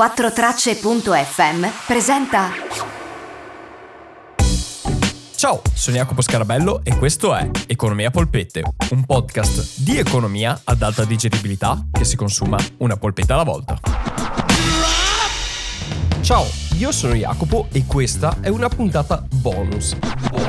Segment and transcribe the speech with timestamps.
[0.00, 2.48] 4tracce.fm presenta
[5.34, 11.04] Ciao, sono Jacopo Scarabello e questo è Economia Polpette, un podcast di economia ad alta
[11.04, 13.78] digeribilità che si consuma una polpetta alla volta.
[16.22, 16.46] Ciao,
[16.78, 19.98] io sono Jacopo e questa è una puntata bonus.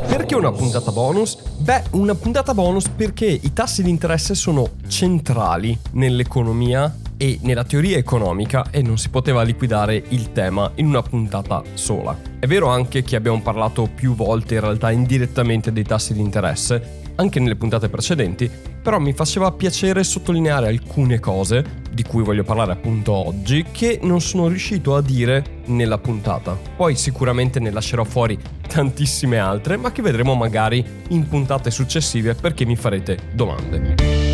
[0.07, 1.37] Perché una puntata bonus?
[1.57, 7.97] Beh, una puntata bonus perché i tassi di interesse sono centrali nell'economia e nella teoria
[7.97, 12.17] economica e non si poteva liquidare il tema in una puntata sola.
[12.39, 17.11] È vero anche che abbiamo parlato più volte in realtà indirettamente dei tassi di interesse,
[17.17, 18.49] anche nelle puntate precedenti,
[18.81, 24.19] però mi faceva piacere sottolineare alcune cose, di cui voglio parlare appunto oggi, che non
[24.19, 26.57] sono riuscito a dire nella puntata.
[26.75, 28.35] Poi sicuramente ne lascerò fuori
[28.67, 34.30] tantissime altre, ma che vedremo magari in puntate successive perché mi farete domande.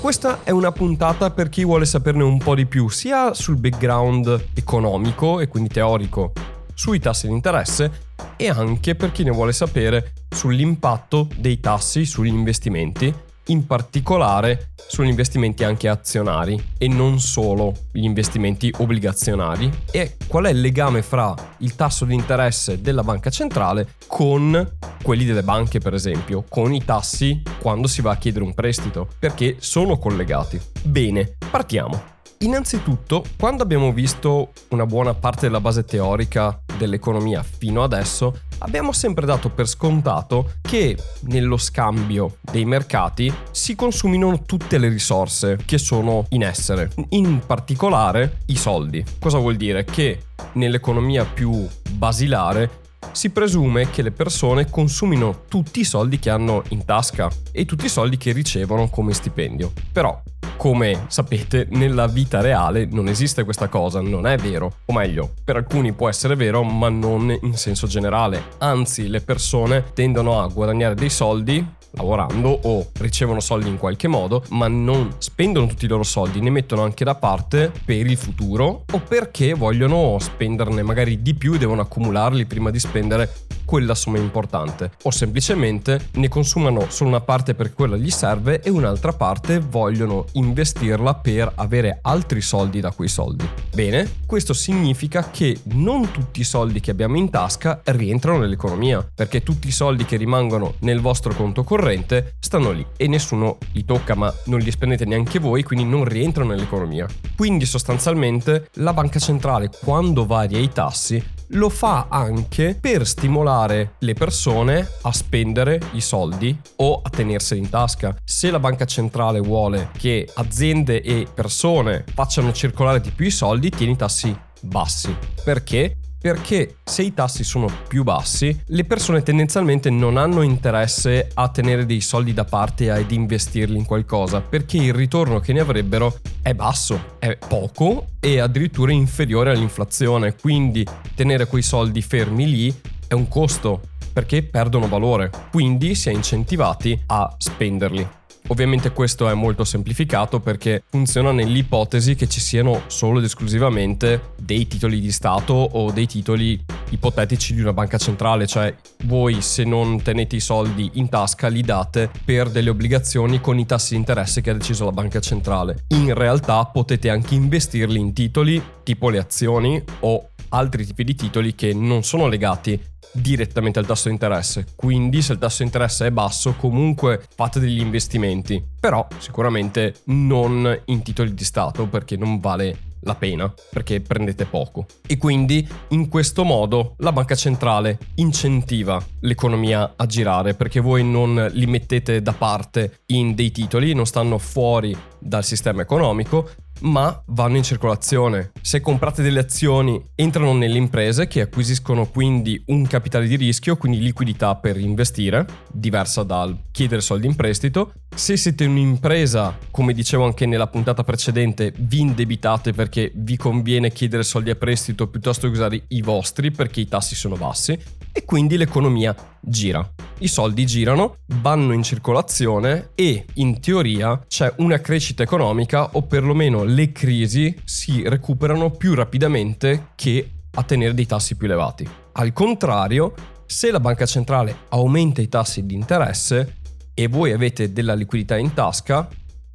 [0.00, 4.50] Questa è una puntata per chi vuole saperne un po' di più, sia sul background
[4.54, 6.32] economico e quindi teorico
[6.72, 12.28] sui tassi di interesse e anche per chi ne vuole sapere sull'impatto dei tassi sugli
[12.28, 13.12] investimenti
[13.48, 20.50] in particolare sugli investimenti anche azionari e non solo gli investimenti obbligazionari e qual è
[20.50, 25.94] il legame fra il tasso di interesse della banca centrale con quelli delle banche per
[25.94, 30.60] esempio, con i tassi quando si va a chiedere un prestito, perché sono collegati.
[30.82, 32.16] Bene, partiamo.
[32.40, 39.26] Innanzitutto, quando abbiamo visto una buona parte della base teorica dell'economia fino adesso, abbiamo sempre
[39.26, 46.24] dato per scontato che nello scambio dei mercati si consumino tutte le risorse che sono
[46.30, 49.04] in essere, in particolare i soldi.
[49.18, 49.84] Cosa vuol dire?
[49.84, 56.62] Che nell'economia più basilare si presume che le persone consumino tutti i soldi che hanno
[56.68, 59.72] in tasca e tutti i soldi che ricevono come stipendio.
[59.92, 60.20] Però
[60.58, 64.78] come sapete, nella vita reale non esiste questa cosa, non è vero.
[64.86, 68.42] O meglio, per alcuni può essere vero, ma non in senso generale.
[68.58, 74.44] Anzi, le persone tendono a guadagnare dei soldi lavorando o ricevono soldi in qualche modo,
[74.50, 78.84] ma non spendono tutti i loro soldi, ne mettono anche da parte per il futuro
[78.90, 83.32] o perché vogliono spenderne magari di più e devono accumularli prima di spendere
[83.64, 88.70] quella somma importante o semplicemente ne consumano solo una parte perché quella gli serve e
[88.70, 93.48] un'altra parte vogliono investirla per avere altri soldi da quei soldi.
[93.72, 99.42] Bene, questo significa che non tutti i soldi che abbiamo in tasca rientrano nell'economia, perché
[99.42, 104.14] tutti i soldi che rimangono nel vostro conto corrente stanno lì e nessuno li tocca,
[104.14, 107.06] ma non li spendete neanche voi, quindi non rientrano nell'economia.
[107.36, 114.14] Quindi sostanzialmente la banca centrale quando varia i tassi lo fa anche per stimolare le
[114.14, 118.14] persone a spendere i soldi o a tenerseli in tasca.
[118.24, 123.70] Se la banca centrale vuole che aziende e persone facciano circolare di più i soldi,
[123.70, 125.14] tieni i tassi bassi.
[125.44, 125.96] Perché?
[126.20, 131.86] Perché se i tassi sono più bassi, le persone tendenzialmente non hanno interesse a tenere
[131.86, 136.54] dei soldi da parte ed investirli in qualcosa, perché il ritorno che ne avrebbero è
[136.54, 140.34] basso, è poco e addirittura inferiore all'inflazione.
[140.34, 140.84] Quindi
[141.14, 143.80] tenere quei soldi fermi lì è un costo
[144.12, 148.08] perché perdono valore, quindi si è incentivati a spenderli.
[148.50, 154.66] Ovviamente questo è molto semplificato perché funziona nell'ipotesi che ci siano solo ed esclusivamente dei
[154.66, 156.58] titoli di Stato o dei titoli
[156.90, 161.60] ipotetici di una banca centrale, cioè voi se non tenete i soldi in tasca li
[161.60, 165.84] date per delle obbligazioni con i tassi di interesse che ha deciso la banca centrale.
[165.88, 171.54] In realtà potete anche investirli in titoli tipo le azioni o altri tipi di titoli
[171.54, 172.80] che non sono legati
[173.12, 174.66] direttamente al tasso di interesse.
[174.74, 180.82] Quindi se il tasso di interesse è basso, comunque fate degli investimenti, però sicuramente non
[180.86, 184.86] in titoli di Stato perché non vale la pena perché prendete poco.
[185.06, 191.48] E quindi in questo modo la banca centrale incentiva l'economia a girare perché voi non
[191.52, 196.50] li mettete da parte in dei titoli, non stanno fuori dal sistema economico,
[196.80, 198.52] ma vanno in circolazione.
[198.60, 204.00] Se comprate delle azioni, entrano nelle imprese che acquisiscono quindi un capitale di rischio, quindi
[204.00, 207.92] liquidità per investire, diversa dal chiedere soldi in prestito.
[208.14, 214.22] Se siete un'impresa, come dicevo anche nella puntata precedente, vi indebitate perché vi conviene chiedere
[214.22, 217.78] soldi a prestito piuttosto che usare i vostri perché i tassi sono bassi
[218.12, 219.88] e quindi l'economia gira.
[220.18, 226.64] I soldi girano, vanno in circolazione e in teoria c'è una crescita economica o perlomeno
[226.64, 231.88] le crisi si recuperano più rapidamente che a tenere dei tassi più elevati.
[232.12, 233.14] Al contrario,
[233.46, 236.56] se la banca centrale aumenta i tassi di interesse
[236.94, 239.08] e voi avete della liquidità in tasca,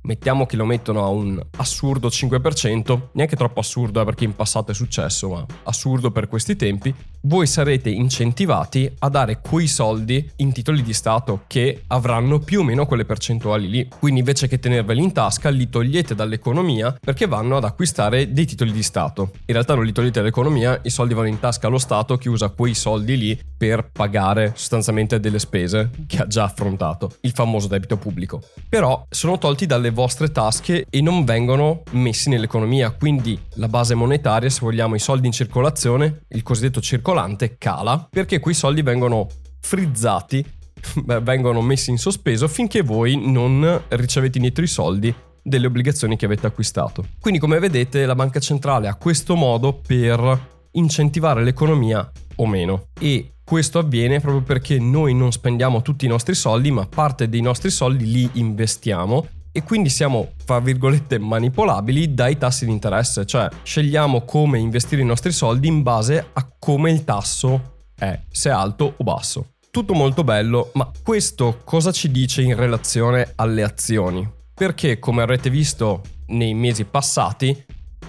[0.04, 4.72] mettiamo che lo mettono a un assurdo 5%, neanche troppo assurdo eh, perché in passato
[4.72, 6.94] è successo, ma assurdo per questi tempi,
[7.26, 12.64] voi sarete incentivati a dare quei soldi in titoli di Stato che avranno più o
[12.64, 13.88] meno quelle percentuali lì.
[14.00, 18.72] Quindi invece che tenerveli in tasca, li togliete dall'economia perché vanno ad acquistare dei titoli
[18.72, 19.32] di Stato.
[19.46, 22.50] In realtà non li togliete dall'economia, i soldi vanno in tasca allo Stato che usa
[22.50, 27.96] quei soldi lì per pagare sostanzialmente delle spese che ha già affrontato, il famoso debito
[27.96, 28.42] pubblico.
[28.68, 34.50] Però sono tolti dalle vostre tasche e non vengono messi nell'economia, quindi la base monetaria,
[34.50, 36.82] se vogliamo i soldi in circolazione, il cosiddetto
[37.14, 39.28] circolante cala perché quei soldi vengono
[39.60, 40.44] frizzati,
[41.22, 46.48] vengono messi in sospeso finché voi non ricevete indietro i soldi delle obbligazioni che avete
[46.48, 47.06] acquistato.
[47.20, 53.36] Quindi come vedete la banca centrale ha questo modo per incentivare l'economia o meno e
[53.44, 57.70] questo avviene proprio perché noi non spendiamo tutti i nostri soldi, ma parte dei nostri
[57.70, 64.24] soldi li investiamo e quindi siamo, fra virgolette, manipolabili dai tassi di interesse, cioè scegliamo
[64.24, 68.96] come investire i nostri soldi in base a come il tasso è, se è alto
[68.98, 69.52] o basso.
[69.70, 74.28] Tutto molto bello, ma questo cosa ci dice in relazione alle azioni?
[74.54, 77.66] Perché, come avrete visto nei mesi passati,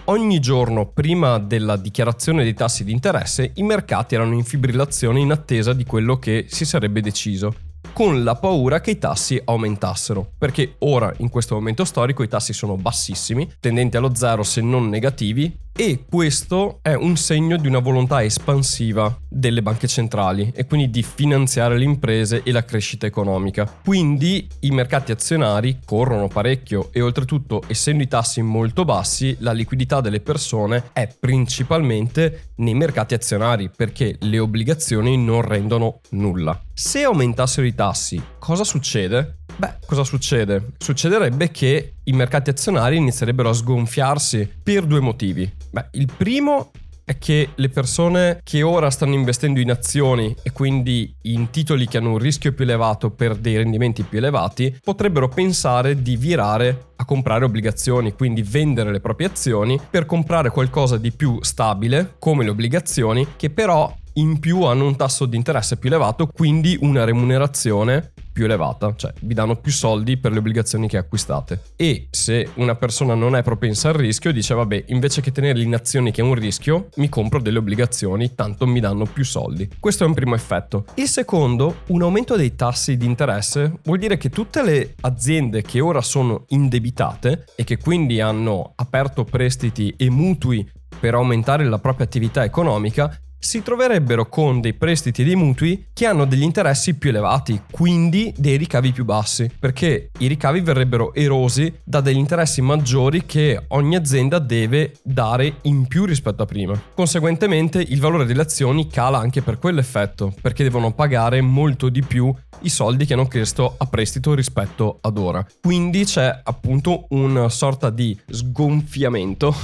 [0.07, 5.31] Ogni giorno prima della dichiarazione dei tassi di interesse i mercati erano in fibrillazione in
[5.31, 7.55] attesa di quello che si sarebbe deciso,
[7.93, 12.53] con la paura che i tassi aumentassero, perché ora in questo momento storico i tassi
[12.53, 17.81] sono bassissimi, tendenti allo zero se non negativi, e questo è un segno di una
[17.81, 23.69] volontà espansiva delle banche centrali e quindi di finanziare le imprese e la crescita economica.
[23.83, 30.01] Quindi i mercati azionari corrono parecchio e oltretutto essendo i tassi molto bassi la liquidità
[30.01, 36.61] delle persone è principalmente nei mercati azionari perché le obbligazioni non rendono nulla.
[36.73, 39.39] Se aumentassero i tassi, cosa succede?
[39.57, 40.73] Beh, cosa succede?
[40.79, 45.51] Succederebbe che i mercati azionari inizierebbero a sgonfiarsi per due motivi.
[45.71, 46.71] Beh, il primo
[47.05, 51.99] è che le persone che ora stanno investendo in azioni e quindi in titoli che
[51.99, 57.05] hanno un rischio più elevato per dei rendimenti più elevati potrebbero pensare di virare a
[57.05, 62.51] comprare obbligazioni, quindi vendere le proprie azioni per comprare qualcosa di più stabile come le
[62.51, 68.13] obbligazioni che però in più hanno un tasso di interesse più elevato, quindi una remunerazione
[68.35, 71.61] più elevata, cioè vi danno più soldi per le obbligazioni che acquistate.
[71.77, 75.73] E se una persona non è propensa al rischio, dice vabbè, invece che tenerli in
[75.73, 79.71] azioni che è un rischio, mi compro delle obbligazioni, tanto mi danno più soldi.
[79.79, 80.85] Questo è un primo effetto.
[80.95, 85.81] Il secondo, un aumento dei tassi di interesse vuol dire che tutte le aziende che
[85.81, 92.07] ora sono indebitate e che quindi hanno aperto prestiti e mutui per aumentare la propria
[92.07, 97.11] attività economica si troverebbero con dei prestiti e dei mutui che hanno degli interessi più
[97.11, 103.27] elevati, quindi dei ricavi più bassi, perché i ricavi verrebbero erosi da degli interessi maggiori
[103.27, 106.81] che ogni azienda deve dare in più rispetto a prima.
[106.95, 112.35] Conseguentemente il valore delle azioni cala anche per quell'effetto, perché devono pagare molto di più
[112.61, 115.47] i soldi che hanno chiesto a prestito rispetto ad ora.
[115.61, 119.55] Quindi c'è appunto una sorta di sgonfiamento.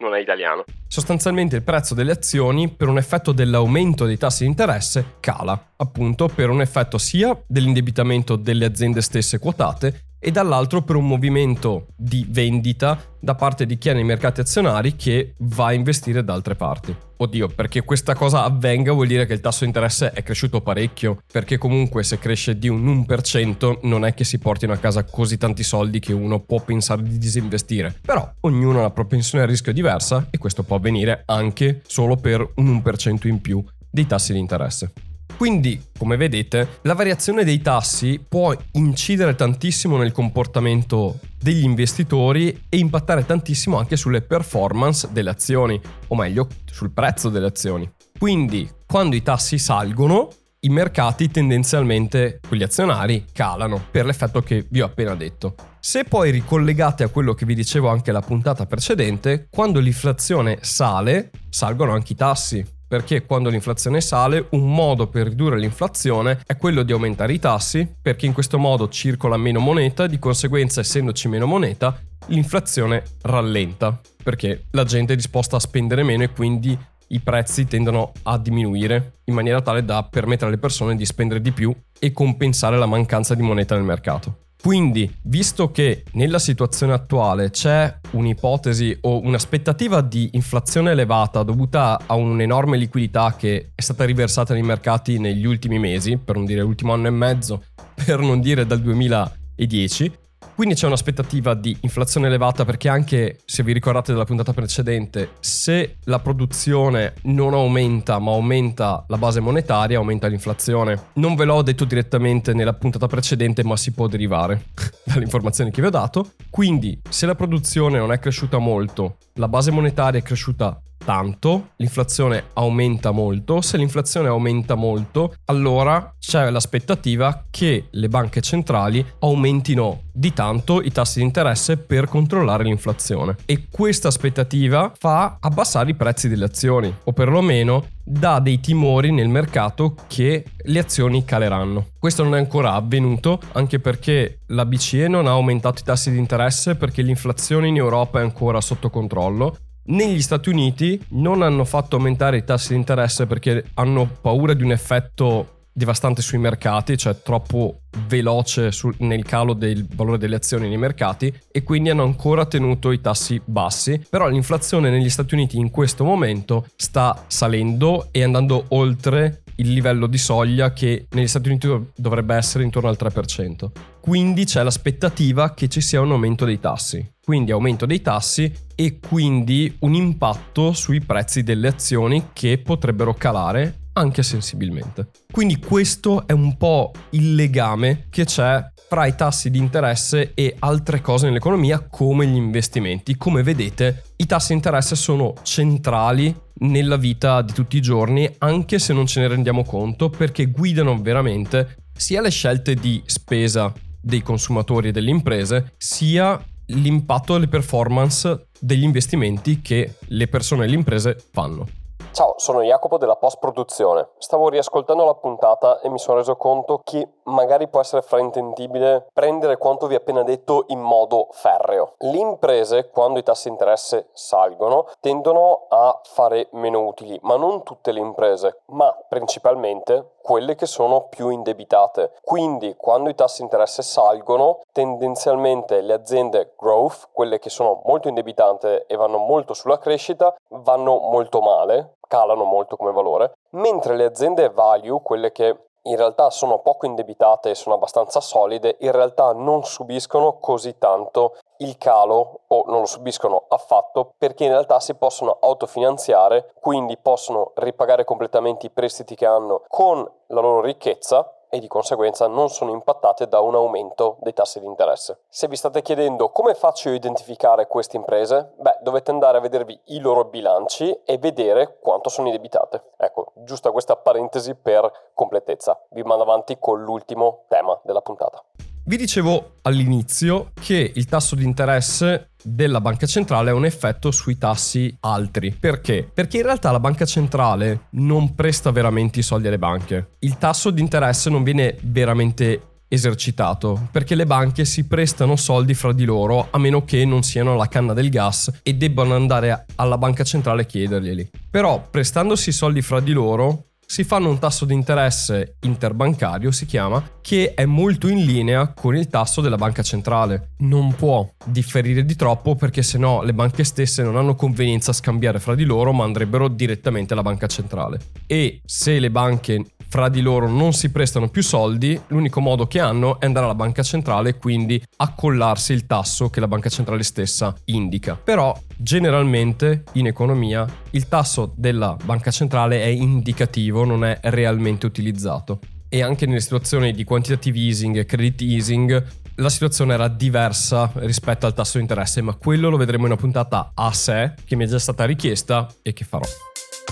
[0.00, 0.64] No non è italiano.
[0.86, 6.26] Sostanzialmente il prezzo delle azioni, per un effetto dell'aumento dei tassi di interesse, cala, appunto
[6.26, 12.26] per un effetto sia dell'indebitamento delle aziende stesse quotate, e dall'altro per un movimento di
[12.28, 16.54] vendita da parte di chi è nei mercati azionari che va a investire da altre
[16.54, 16.94] parti.
[17.16, 21.22] Oddio, perché questa cosa avvenga vuol dire che il tasso di interesse è cresciuto parecchio,
[21.30, 25.36] perché comunque se cresce di un 1% non è che si portino a casa così
[25.36, 27.94] tanti soldi che uno può pensare di disinvestire.
[28.00, 32.40] Però ognuno ha una propensione al rischio diversa e questo può avvenire anche solo per
[32.56, 34.92] un 1% in più dei tassi di interesse.
[35.40, 42.76] Quindi, come vedete, la variazione dei tassi può incidere tantissimo nel comportamento degli investitori e
[42.76, 47.90] impattare tantissimo anche sulle performance delle azioni, o meglio, sul prezzo delle azioni.
[48.18, 50.28] Quindi, quando i tassi salgono,
[50.60, 55.54] i mercati tendenzialmente, quelli azionari, calano per l'effetto che vi ho appena detto.
[55.80, 61.30] Se poi ricollegate a quello che vi dicevo anche la puntata precedente, quando l'inflazione sale,
[61.48, 66.82] salgono anche i tassi perché quando l'inflazione sale un modo per ridurre l'inflazione è quello
[66.82, 71.46] di aumentare i tassi, perché in questo modo circola meno moneta, di conseguenza essendoci meno
[71.46, 77.64] moneta l'inflazione rallenta, perché la gente è disposta a spendere meno e quindi i prezzi
[77.64, 82.10] tendono a diminuire in maniera tale da permettere alle persone di spendere di più e
[82.10, 84.49] compensare la mancanza di moneta nel mercato.
[84.62, 92.14] Quindi, visto che nella situazione attuale c'è un'ipotesi o un'aspettativa di inflazione elevata dovuta a
[92.14, 96.92] un'enorme liquidità che è stata riversata nei mercati negli ultimi mesi, per non dire l'ultimo
[96.92, 97.64] anno e mezzo,
[98.04, 100.12] per non dire dal 2010,
[100.60, 105.96] Quindi c'è un'aspettativa di inflazione elevata perché anche, se vi ricordate della puntata precedente, se
[106.04, 111.04] la produzione non aumenta ma aumenta la base monetaria, aumenta l'inflazione.
[111.14, 114.66] Non ve l'ho detto direttamente nella puntata precedente ma si può derivare
[115.02, 116.32] dalle informazioni che vi ho dato.
[116.50, 120.78] Quindi se la produzione non è cresciuta molto, la base monetaria è cresciuta
[121.10, 129.04] tanto, l'inflazione aumenta molto, se l'inflazione aumenta molto, allora c'è l'aspettativa che le banche centrali
[129.18, 133.34] aumentino di tanto i tassi di interesse per controllare l'inflazione.
[133.44, 139.28] E questa aspettativa fa abbassare i prezzi delle azioni, o perlomeno dà dei timori nel
[139.28, 141.88] mercato che le azioni caleranno.
[141.98, 146.18] Questo non è ancora avvenuto, anche perché la BCE non ha aumentato i tassi di
[146.18, 151.96] interesse perché l'inflazione in Europa è ancora sotto controllo negli Stati Uniti non hanno fatto
[151.96, 157.22] aumentare i tassi di interesse perché hanno paura di un effetto devastante sui mercati, cioè
[157.22, 162.44] troppo veloce sul, nel calo del valore delle azioni nei mercati e quindi hanno ancora
[162.44, 168.22] tenuto i tassi bassi, però l'inflazione negli Stati Uniti in questo momento sta salendo e
[168.22, 173.70] andando oltre il livello di soglia che negli Stati Uniti dovrebbe essere intorno al 3%.
[174.00, 177.06] Quindi c'è l'aspettativa che ci sia un aumento dei tassi.
[177.22, 183.80] Quindi aumento dei tassi e quindi un impatto sui prezzi delle azioni che potrebbero calare
[183.92, 185.10] anche sensibilmente.
[185.30, 190.56] Quindi questo è un po' il legame che c'è fra i tassi di interesse e
[190.58, 193.16] altre cose nell'economia come gli investimenti.
[193.16, 198.78] Come vedete, i tassi di interesse sono centrali nella vita di tutti i giorni, anche
[198.78, 204.22] se non ce ne rendiamo conto, perché guidano veramente sia le scelte di spesa dei
[204.22, 210.74] consumatori e delle imprese, sia l'impatto delle performance degli investimenti che le persone e le
[210.74, 211.79] imprese fanno.
[212.12, 214.08] Ciao, sono Jacopo della post produzione.
[214.18, 219.56] Stavo riascoltando la puntata e mi sono reso conto che magari può essere fraintendibile prendere
[219.56, 221.94] quanto vi ho appena detto in modo ferreo.
[221.98, 227.62] Le imprese, quando i tassi di interesse salgono, tendono a fare meno utili, ma non
[227.62, 232.12] tutte le imprese, ma principalmente quelle che sono più indebitate.
[232.22, 238.08] Quindi, quando i tassi di interesse salgono, tendenzialmente le aziende growth, quelle che sono molto
[238.08, 244.04] indebitate e vanno molto sulla crescita, vanno molto male, calano molto come valore, mentre le
[244.04, 249.32] aziende value, quelle che in realtà sono poco indebitate e sono abbastanza solide, in realtà
[249.32, 254.94] non subiscono così tanto il calo o non lo subiscono affatto perché in realtà si
[254.94, 261.58] possono autofinanziare, quindi possono ripagare completamente i prestiti che hanno con la loro ricchezza e
[261.58, 265.18] di conseguenza non sono impattate da un aumento dei tassi di interesse.
[265.28, 269.78] Se vi state chiedendo come faccio a identificare queste imprese, beh, dovete andare a vedervi
[269.86, 272.92] i loro bilanci e vedere quanto sono indebitate.
[272.96, 275.78] Ecco, giusta questa parentesi per completezza.
[275.90, 278.42] Vi mando avanti con l'ultimo tema della puntata.
[278.82, 284.38] Vi dicevo all'inizio che il tasso di interesse della banca centrale ha un effetto sui
[284.38, 285.56] tassi altri.
[285.58, 286.08] Perché?
[286.12, 290.12] Perché in realtà la banca centrale non presta veramente i soldi alle banche.
[290.20, 295.92] Il tasso di interesse non viene veramente esercitato perché le banche si prestano soldi fra
[295.92, 299.96] di loro a meno che non siano alla canna del gas e debbano andare alla
[299.96, 301.30] banca centrale a chiederglieli.
[301.48, 307.02] Però prestandosi soldi fra di loro si fanno un tasso di interesse interbancario, si chiama,
[307.20, 310.50] che è molto in linea con il tasso della banca centrale.
[310.58, 315.40] Non può differire di troppo perché sennò le banche stesse non hanno convenienza a scambiare
[315.40, 317.98] fra di loro ma andrebbero direttamente alla banca centrale.
[318.28, 322.78] E se le banche fra di loro non si prestano più soldi, l'unico modo che
[322.78, 327.02] hanno è andare alla banca centrale e quindi accollarsi il tasso che la banca centrale
[327.02, 328.14] stessa indica.
[328.14, 335.58] Però generalmente in economia il tasso della banca centrale è indicativo, non è realmente utilizzato.
[335.88, 341.46] E anche nelle situazioni di quantitative easing e credit easing la situazione era diversa rispetto
[341.46, 344.64] al tasso di interesse, ma quello lo vedremo in una puntata a sé che mi
[344.64, 346.28] è già stata richiesta e che farò.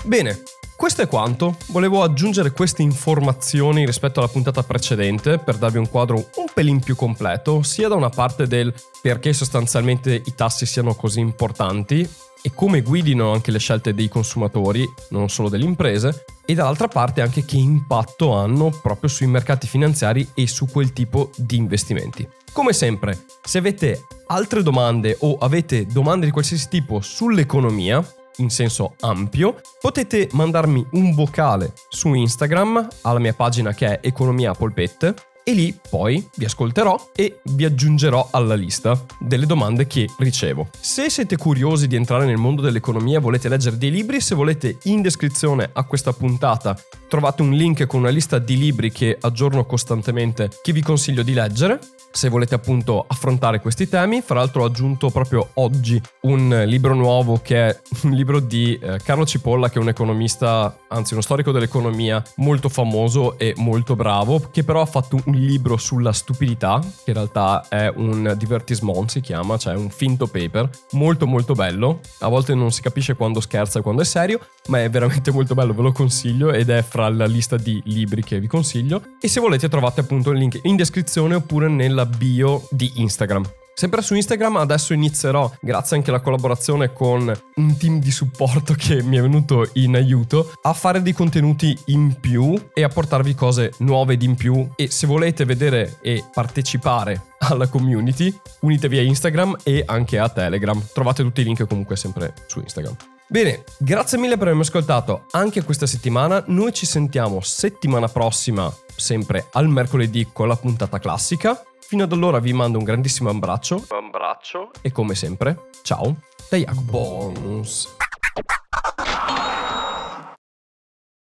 [0.03, 0.37] Bene,
[0.79, 1.57] questo è quanto.
[1.71, 6.95] Volevo aggiungere queste informazioni rispetto alla puntata precedente per darvi un quadro un pelin più
[6.95, 12.09] completo, sia da una parte del perché sostanzialmente i tassi siano così importanti
[12.41, 17.19] e come guidino anche le scelte dei consumatori, non solo delle imprese, e dall'altra parte
[17.19, 22.25] anche che impatto hanno proprio sui mercati finanziari e su quel tipo di investimenti.
[22.53, 28.01] Come sempre, se avete altre domande o avete domande di qualsiasi tipo sull'economia,
[28.39, 34.53] in senso ampio, potete mandarmi un vocale su Instagram alla mia pagina che è Economia
[34.53, 35.13] Polpette
[35.49, 40.69] e lì poi vi ascolterò e vi aggiungerò alla lista delle domande che ricevo.
[40.79, 45.01] Se siete curiosi di entrare nel mondo dell'economia volete leggere dei libri, se volete in
[45.01, 46.77] descrizione a questa puntata
[47.09, 51.33] trovate un link con una lista di libri che aggiorno costantemente che vi consiglio di
[51.33, 51.79] leggere
[52.11, 54.21] se volete appunto affrontare questi temi.
[54.21, 58.99] Fra l'altro ho aggiunto proprio oggi un libro nuovo che è un libro di eh,
[59.03, 64.49] Carlo Cipolla che è un economista, anzi uno storico dell'economia molto famoso e molto bravo,
[64.51, 69.21] che però ha fatto un libro sulla stupidità, che in realtà è un divertissement si
[69.21, 71.99] chiama, cioè un finto paper, molto molto bello.
[72.19, 75.53] A volte non si capisce quando scherza e quando è serio, ma è veramente molto
[75.53, 79.01] bello, ve lo consiglio ed è fra la lista di libri che vi consiglio.
[79.21, 83.49] E se volete trovate appunto il link in descrizione oppure nella bio di Instagram.
[83.73, 89.01] Sempre su Instagram adesso inizierò, grazie anche alla collaborazione con un team di supporto che
[89.01, 93.71] mi è venuto in aiuto, a fare dei contenuti in più e a portarvi cose
[93.77, 94.67] nuove ed in più.
[94.75, 100.83] E se volete vedere e partecipare alla community, unitevi a Instagram e anche a Telegram.
[100.93, 103.18] Trovate tutti i link comunque sempre su Instagram.
[103.31, 106.43] Bene, grazie mille per avermi ascoltato anche questa settimana.
[106.47, 111.63] Noi ci sentiamo settimana prossima, sempre al mercoledì con la puntata classica.
[111.79, 113.85] Fino ad allora vi mando un grandissimo abbraccio.
[113.87, 114.71] Un abbraccio.
[114.81, 116.15] E come sempre, ciao
[116.49, 117.31] da Jacopo.
[117.33, 117.97] Bonus.